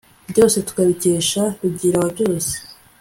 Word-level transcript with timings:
byose 0.31 0.57
tukabikesha 0.67 1.43
rugira 1.61 1.97
wa 2.01 2.09
byose 2.15 2.53